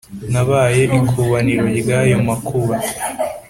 [0.31, 2.75] nabaye ikubaniro ry’ayo makuba